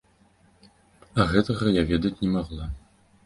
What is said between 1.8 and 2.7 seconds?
ведаць не магла.